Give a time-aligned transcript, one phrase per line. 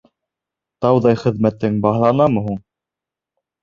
[0.85, 2.63] —Тауҙай хеҙмәтең баһаланамы һуң?